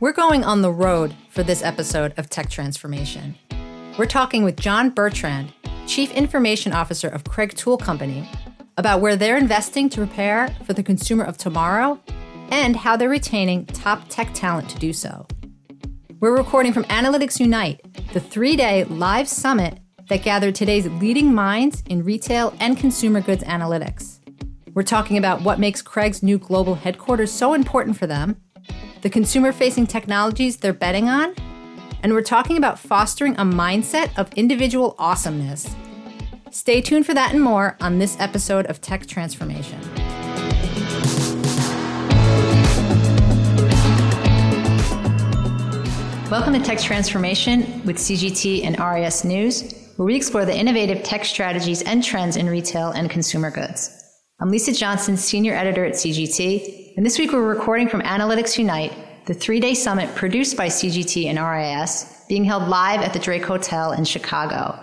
[0.00, 3.34] We're going on the road for this episode of Tech Transformation.
[3.98, 5.52] We're talking with John Bertrand,
[5.88, 8.30] Chief Information Officer of Kreg Tool Company,
[8.76, 11.98] about where they're investing to prepare for the consumer of tomorrow
[12.50, 15.26] and how they're retaining top tech talent to do so.
[16.20, 17.80] We're recording from Analytics Unite,
[18.12, 23.42] the three day live summit that gathered today's leading minds in retail and consumer goods
[23.42, 24.20] analytics.
[24.74, 28.36] We're talking about what makes Kreg's new global headquarters so important for them
[29.00, 31.32] the consumer facing technologies they're betting on,
[32.02, 35.72] and we're talking about fostering a mindset of individual awesomeness.
[36.50, 39.80] Stay tuned for that and more on this episode of Tech Transformation.
[46.28, 51.24] Welcome to Tech Transformation with CGT and RIS News, where we explore the innovative tech
[51.24, 53.94] strategies and trends in retail and consumer goods.
[54.40, 58.92] I'm Lisa Johnson, Senior Editor at CGT, and this week we're recording from Analytics Unite,
[59.26, 63.44] the three day summit produced by CGT and RIS, being held live at the Drake
[63.44, 64.76] Hotel in Chicago.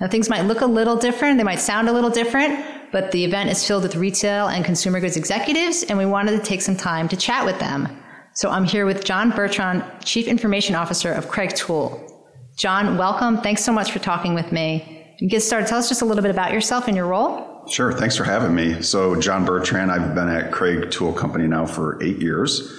[0.00, 3.24] Now, things might look a little different, they might sound a little different, but the
[3.24, 6.76] event is filled with retail and consumer goods executives, and we wanted to take some
[6.76, 7.88] time to chat with them.
[8.34, 12.30] So I'm here with John Bertrand, Chief Information Officer of Kreg Tool.
[12.56, 13.38] John, welcome.
[13.38, 15.16] Thanks so much for talking with me.
[15.18, 17.47] To get started, tell us just a little bit about yourself and your role.
[17.70, 17.92] Sure.
[17.92, 18.80] Thanks for having me.
[18.80, 22.72] So, John Bertrand, I've been at Kreg Tool Company now for eight years.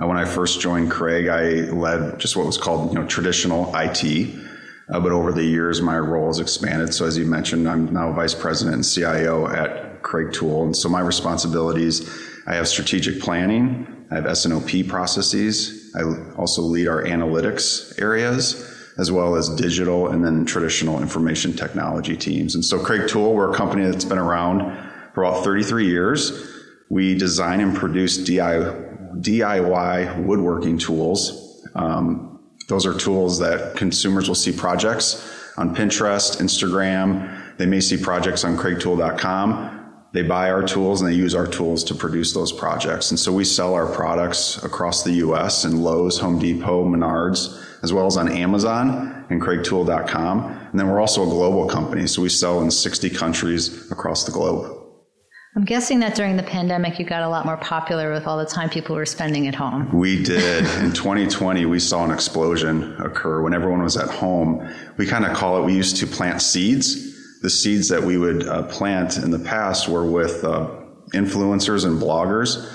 [0.00, 3.70] Uh, when I first joined Kreg, I led just what was called you know traditional
[3.76, 4.34] IT.
[4.88, 6.94] Uh, but over the years, my role has expanded.
[6.94, 10.88] So, as you mentioned, I'm now vice president and CIO at Kreg Tool, and so
[10.88, 12.10] my responsibilities:
[12.46, 16.02] I have strategic planning, I have S&OP processes, I
[16.36, 18.69] also lead our analytics areas
[19.00, 22.54] as well as digital and then traditional information technology teams.
[22.54, 24.60] And so Kreg Tool, we're a company that's been around
[25.14, 26.52] for about 33 years.
[26.90, 31.66] We design and produce DIY woodworking tools.
[31.74, 35.26] Um, those are tools that consumers will see projects
[35.56, 37.56] on Pinterest, Instagram.
[37.56, 39.79] They may see projects on kregtool.com.
[40.12, 43.10] They buy our tools and they use our tools to produce those projects.
[43.10, 47.92] And so we sell our products across the US in Lowe's, Home Depot, Menards, as
[47.92, 50.58] well as on Amazon and kregtool.com.
[50.70, 54.32] And then we're also a global company, so we sell in 60 countries across the
[54.32, 54.76] globe.
[55.56, 58.46] I'm guessing that during the pandemic, you got a lot more popular with all the
[58.46, 59.90] time people were spending at home.
[59.92, 60.64] We did.
[60.84, 64.68] in 2020, we saw an explosion occur when everyone was at home.
[64.96, 67.09] We kind of call it, we used to plant seeds.
[67.42, 70.68] The seeds that we would uh, plant in the past were with uh,
[71.12, 72.66] influencers and bloggers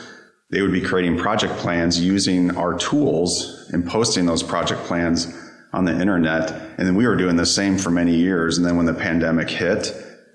[0.52, 5.34] they would be creating project plans using our tools and posting those project plans
[5.74, 6.52] on the internet.
[6.78, 8.58] And then we were doing the same for many years.
[8.58, 9.94] And then when the pandemic hit,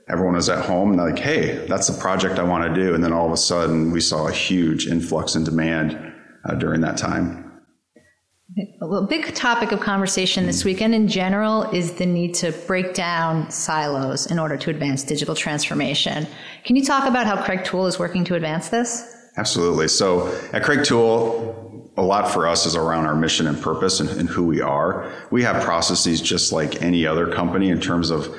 [0.09, 2.95] everyone was at home and they're like, hey, that's the project I want to do.
[2.95, 6.13] And then all of a sudden, we saw a huge influx in demand
[6.45, 7.50] uh, during that time.
[8.59, 10.69] A big topic of conversation this hmm.
[10.69, 15.35] weekend in general is the need to break down silos in order to advance digital
[15.35, 16.27] transformation.
[16.65, 19.17] Can you talk about how Kreg Tool is working to advance this?
[19.37, 19.87] Absolutely.
[19.87, 24.11] So at Kreg Tool, a lot for us is around our mission and purpose and,
[24.11, 25.13] and, who we are.
[25.31, 28.35] We have processes just like any other company in terms of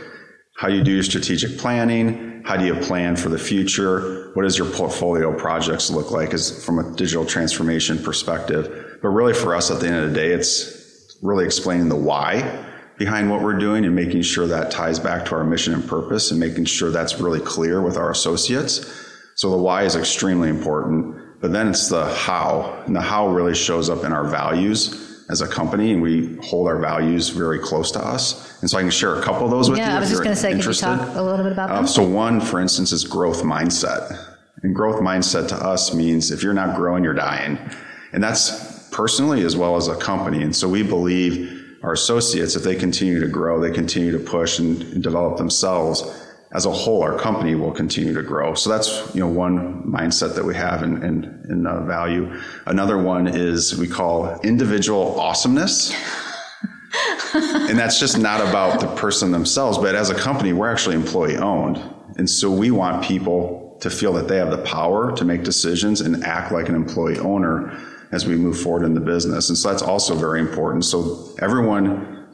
[0.58, 4.58] how you do your strategic planning, how do you plan for the future, what does
[4.58, 9.00] your portfolio projects look like as from a digital transformation perspective.
[9.02, 12.66] But really for us at the end of the day, it's really explaining the why
[12.98, 16.32] behind what we're doing and making sure that ties back to our mission and purpose
[16.32, 21.42] and making sure that's really clear with our associates so the why is extremely important,
[21.42, 22.84] but then it's the how.
[22.86, 26.68] And the how really shows up in our values as a company, and we hold
[26.68, 28.60] our values very close to us.
[28.62, 29.92] And so I can share a couple of those with yeah, you.
[29.92, 30.86] Yeah, I was just going to say, interested.
[30.86, 31.88] can you talk a little bit about uh, them?
[31.88, 34.36] so one, for instance, is growth mindset.
[34.62, 37.58] And growth mindset to us means if you're not growing, you're dying.
[38.12, 40.44] And that's personally as well as a company.
[40.44, 44.60] And so we believe our associates, if they continue to grow, they continue to push
[44.60, 46.04] and, and develop themselves,
[46.54, 48.54] as a whole, our company will continue to grow.
[48.56, 52.40] So that's you know one mindset that we have in in, in uh, value.
[52.66, 55.94] Another one is we call individual awesomeness.
[57.34, 61.38] and that's just not about the person themselves, but as a company, we're actually employee
[61.38, 61.78] owned.
[62.18, 66.02] And so we want people to feel that they have the power to make decisions
[66.02, 67.80] and act like an employee owner
[68.12, 69.48] as we move forward in the business.
[69.48, 70.84] And so that's also very important.
[70.84, 72.28] So everyone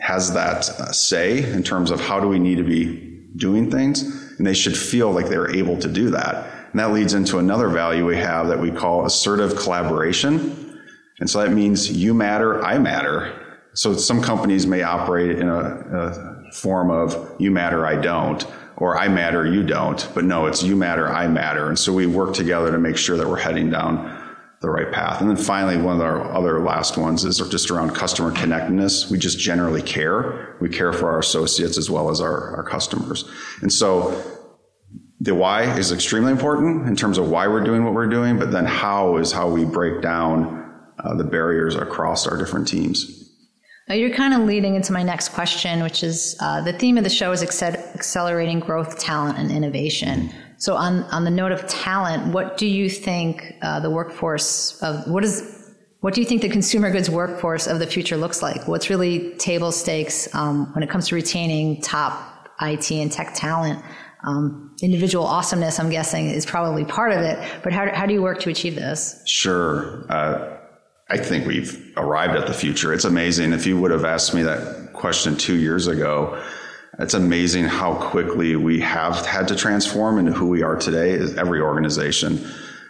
[0.00, 4.02] has that uh, say in terms of how do we need to be doing things,
[4.38, 6.68] and they should feel like they're able to do that.
[6.70, 10.80] And that leads into another value we have that we call assertive collaboration.
[11.20, 13.58] And so that means you matter, I matter.
[13.74, 18.46] So some companies may operate in a, a form of you matter, I don't,
[18.76, 20.08] or I matter, you don't.
[20.14, 21.68] But no, it's you matter, I matter.
[21.68, 24.21] And so we work together to make sure that we're heading down
[24.62, 25.20] the right path.
[25.20, 29.10] And then finally, one of our other last ones is just around customer connectedness.
[29.10, 30.56] We just generally care.
[30.60, 33.28] We care for our associates as well as our, our customers.
[33.60, 34.22] And so
[35.20, 38.52] the why is extremely important in terms of why we're doing what we're doing, but
[38.52, 40.62] then how is how we break down
[40.98, 43.18] uh, the barriers across our different teams.
[43.88, 47.10] You're kind of leading into my next question, which is uh, the theme of the
[47.10, 50.32] show is accelerating growth, talent, and innovation.
[50.62, 55.08] So, on, on the note of talent, what do you think uh, the workforce of
[55.08, 58.68] what is what do you think the consumer goods workforce of the future looks like?
[58.68, 63.84] What's really table stakes um, when it comes to retaining top IT and tech talent?
[64.22, 67.40] Um, individual awesomeness, I'm guessing, is probably part of it.
[67.64, 69.20] But how, how do you work to achieve this?
[69.26, 70.06] Sure.
[70.08, 70.58] Uh,
[71.10, 72.92] I think we've arrived at the future.
[72.92, 73.52] It's amazing.
[73.52, 76.40] If you would have asked me that question two years ago,
[76.98, 81.36] it's amazing how quickly we have had to transform into who we are today as
[81.36, 82.46] every organization.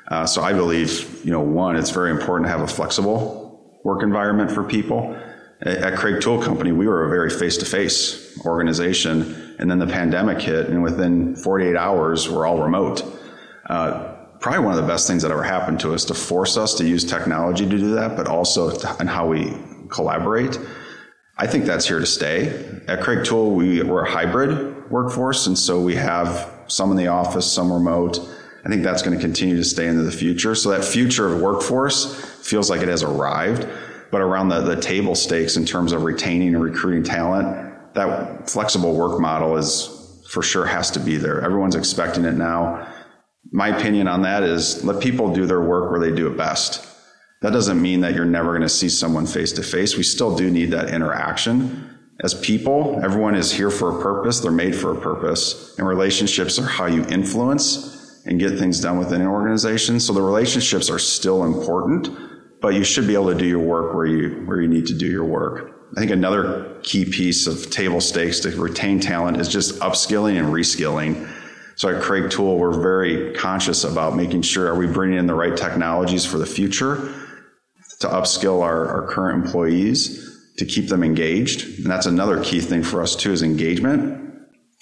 [0.08, 4.02] Uh, so I believe, you know, one, it's very important to have a flexible work
[4.02, 5.16] environment for people.
[5.60, 10.68] At Kreg Tool Company, we were a very face-to-face organization, and then the pandemic hit,
[10.68, 13.04] and within 48 hours, we're all remote.
[13.66, 16.74] Uh, probably one of the best things that ever happened to us to force us
[16.74, 19.56] to use technology to do that, but also in how we
[19.88, 20.58] collaborate.
[21.38, 22.48] I think that's here to stay.
[22.88, 27.08] At Kreg Tool, we, we're a hybrid workforce, and so we have some in the
[27.08, 28.18] office, some remote.
[28.64, 30.54] I think that's going to continue to stay into the future.
[30.54, 32.14] So that future of workforce
[32.46, 33.66] feels like it has arrived,
[34.10, 38.94] but around the, the table stakes in terms of retaining and recruiting talent, that flexible
[38.94, 41.42] work model is for sure has to be there.
[41.42, 42.86] Everyone's expecting it now.
[43.50, 46.86] My opinion on that is let people do their work where they do it best.
[47.42, 49.96] That doesn't mean that you're never going to see someone face to face.
[49.96, 51.98] We still do need that interaction.
[52.20, 54.38] As people, everyone is here for a purpose.
[54.38, 55.76] They're made for a purpose.
[55.76, 59.98] And relationships are how you influence and get things done within an organization.
[59.98, 62.08] So the relationships are still important,
[62.60, 64.94] but you should be able to do your work where you, where you need to
[64.94, 65.72] do your work.
[65.96, 70.48] I think another key piece of table stakes to retain talent is just upskilling and
[70.54, 71.28] reskilling.
[71.74, 75.34] So at Kreg Tool, we're very conscious about making sure are we bringing in the
[75.34, 77.12] right technologies for the future
[78.02, 80.28] to upskill our, our current employees
[80.58, 81.80] to keep them engaged.
[81.80, 84.20] And that's another key thing for us too is engagement.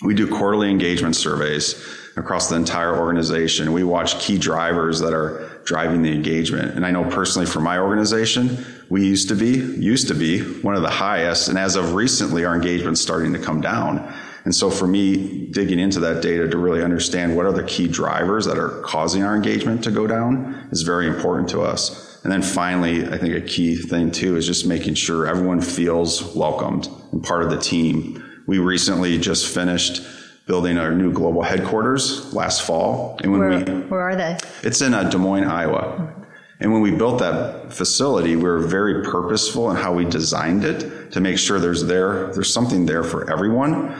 [0.03, 1.75] We do quarterly engagement surveys
[2.17, 3.73] across the entire organization.
[3.73, 6.75] We watch key drivers that are driving the engagement.
[6.75, 10.75] And I know personally for my organization, we used to be, used to be one
[10.75, 11.49] of the highest.
[11.49, 14.13] And as of recently, our engagement's starting to come down.
[14.45, 17.89] And so for me, digging into that data to really understand what are the key
[17.89, 22.21] drivers that are causing our engagement to go down is very important to us.
[22.23, 26.35] And then finally, I think a key thing too is just making sure everyone feels
[26.35, 28.25] welcomed and part of the team.
[28.47, 30.03] We recently just finished
[30.47, 33.19] building our new global headquarters last fall.
[33.23, 34.37] And when where, we, where are they?
[34.63, 36.15] It's in uh, Des Moines, Iowa.
[36.61, 41.13] And when we built that facility, we were very purposeful in how we designed it
[41.13, 43.95] to make sure there's there, there's something there for everyone.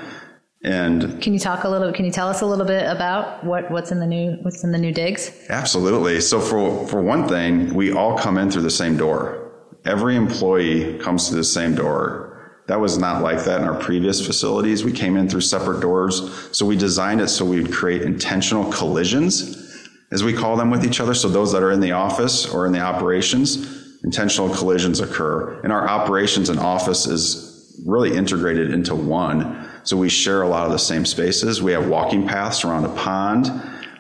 [0.63, 1.91] And can you talk a little?
[1.93, 4.73] Can you tell us a little bit about what, what's in the new what's in
[4.73, 5.31] the new digs?
[5.49, 6.21] Absolutely.
[6.21, 9.53] So for for one thing, we all come in through the same door.
[9.87, 12.31] Every employee comes through the same door.
[12.67, 14.85] That was not like that in our previous facilities.
[14.85, 16.57] We came in through separate doors.
[16.57, 20.85] So we designed it so we would create intentional collisions, as we call them, with
[20.85, 21.15] each other.
[21.15, 25.61] So those that are in the office or in the operations, intentional collisions occur.
[25.63, 29.70] And our operations and office is really integrated into one.
[29.91, 31.61] So we share a lot of the same spaces.
[31.61, 33.51] We have walking paths around a pond.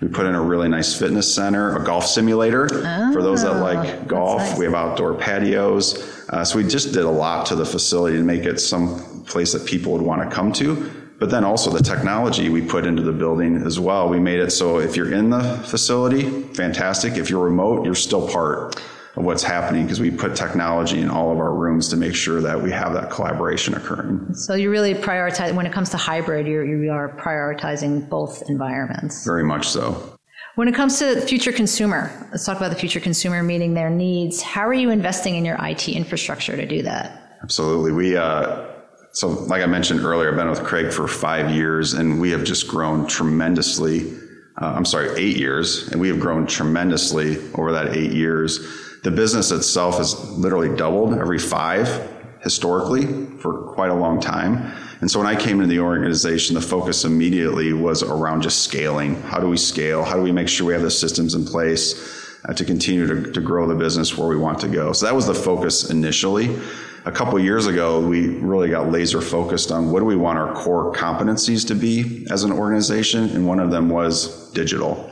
[0.01, 3.55] We put in a really nice fitness center, a golf simulator oh, for those that
[3.55, 4.39] like golf.
[4.39, 4.57] Nice.
[4.57, 6.25] We have outdoor patios.
[6.29, 9.53] Uh, so we just did a lot to the facility to make it some place
[9.53, 10.93] that people would want to come to.
[11.19, 14.09] But then also the technology we put into the building as well.
[14.09, 16.23] We made it so if you're in the facility,
[16.55, 17.15] fantastic.
[17.15, 18.81] If you're remote, you're still part
[19.21, 22.41] of what's happening because we put technology in all of our rooms to make sure
[22.41, 24.35] that we have that collaboration occurring.
[24.35, 26.47] So you really prioritize when it comes to hybrid.
[26.47, 29.25] You're, you are prioritizing both environments.
[29.25, 30.19] Very much so.
[30.57, 34.43] When it comes to future consumer, let's talk about the future consumer meeting their needs.
[34.43, 37.39] How are you investing in your IT infrastructure to do that?
[37.43, 37.93] Absolutely.
[37.93, 38.67] We uh,
[39.13, 42.45] so like I mentioned earlier, I've been with Kreg for five years, and we have
[42.45, 44.13] just grown tremendously.
[44.61, 49.11] Uh, I'm sorry, eight years, and we have grown tremendously over that eight years the
[49.11, 52.09] business itself has literally doubled every five
[52.43, 53.07] historically
[53.39, 54.73] for quite a long time.
[55.01, 59.21] And so when I came into the organization, the focus immediately was around just scaling.
[59.23, 60.05] How do we scale?
[60.05, 63.33] How do we make sure we have the systems in place uh, to continue to,
[63.33, 64.93] to grow the business where we want to go?
[64.93, 66.59] So that was the focus initially.
[67.07, 70.53] A couple years ago, we really got laser focused on what do we want our
[70.55, 75.11] core competencies to be as an organization, and one of them was digital.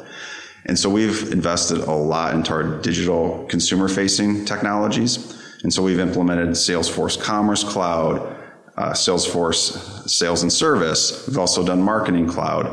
[0.69, 5.35] And so we've invested a lot into our digital consumer facing technologies.
[5.63, 8.37] And so we've implemented Salesforce Commerce Cloud,
[8.77, 11.27] uh, Salesforce Sales and Service.
[11.27, 12.67] We've also done Marketing Cloud.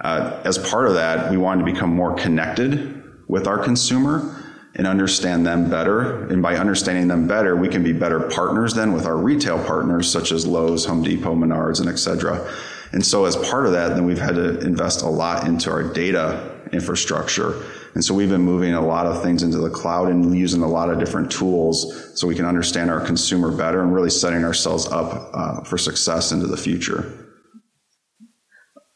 [0.00, 4.42] Uh, as part of that, we wanted to become more connected with our consumer
[4.74, 6.26] and understand them better.
[6.28, 10.10] And by understanding them better, we can be better partners then with our retail partners,
[10.10, 12.50] such as Lowe's, Home Depot, Menards, and et cetera.
[12.92, 15.82] And so as part of that, then we've had to invest a lot into our
[15.82, 17.62] data infrastructure.
[17.94, 20.68] And so we've been moving a lot of things into the cloud and using a
[20.68, 24.86] lot of different tools so we can understand our consumer better and really setting ourselves
[24.86, 27.22] up uh, for success into the future.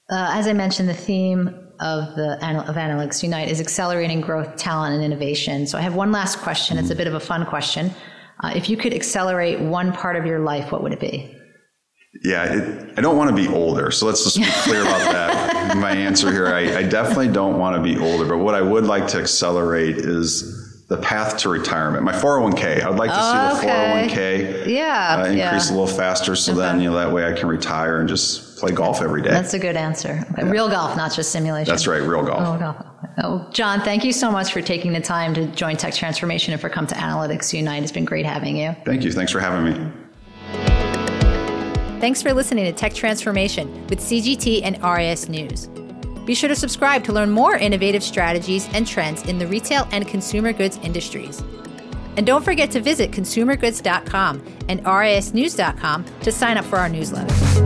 [0.09, 1.49] Uh, as I mentioned, the theme
[1.81, 5.67] of the of Analytics Unite is accelerating growth, talent, and innovation.
[5.67, 6.79] So I have one last question.
[6.79, 7.91] It's a bit of a fun question.
[8.43, 11.37] Uh, if you could accelerate one part of your life, what would it be?
[12.23, 13.91] Yeah, it, I don't want to be older.
[13.91, 15.77] So let's just be clear about that.
[15.77, 18.85] My answer here I, I definitely don't want to be older, but what I would
[18.85, 22.05] like to accelerate is the path to retirement.
[22.05, 22.85] My 401k.
[22.85, 25.71] I'd like to see the 401k yeah, uh, increase yeah.
[25.71, 26.61] a little faster so okay.
[26.61, 29.31] then you know that way I can retire and just play golf every day.
[29.31, 30.25] That's a good answer.
[30.31, 30.45] Okay.
[30.45, 30.51] Yeah.
[30.51, 31.71] Real golf, not just simulation.
[31.71, 32.41] That's right, real golf.
[32.41, 32.87] Oh, golf.
[33.19, 36.61] Oh, John, thank you so much for taking the time to join Tech Transformation and
[36.61, 37.83] for come to Analytics Unite.
[37.83, 38.77] It's been great having you.
[38.85, 39.13] Thank you.
[39.13, 40.06] Thanks for having me.
[42.01, 45.69] Thanks for listening to Tech Transformation with CGT and RIS News.
[46.27, 50.07] Be sure to subscribe to learn more innovative strategies and trends in the retail and
[50.07, 51.43] consumer goods industries.
[52.19, 57.66] And don't forget to visit consumergoods.com and risnews.com to sign up for our newsletter.